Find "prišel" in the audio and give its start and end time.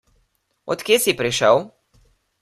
1.19-1.55